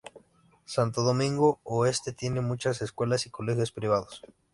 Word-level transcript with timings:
Santo 0.65 1.03
Domingo 1.03 1.59
oeste 1.63 2.11
tiene 2.11 2.41
muchas 2.41 2.81
escuelas 2.81 3.27
y 3.27 3.29
colegios 3.29 3.71
privados. 3.71 4.23